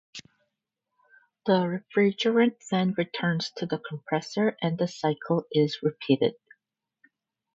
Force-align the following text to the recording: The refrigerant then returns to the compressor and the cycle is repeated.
The 1.45 1.83
refrigerant 1.95 2.55
then 2.71 2.95
returns 2.97 3.51
to 3.57 3.67
the 3.67 3.77
compressor 3.77 4.57
and 4.59 4.75
the 4.75 4.87
cycle 4.87 5.45
is 5.51 5.77
repeated. 5.83 6.33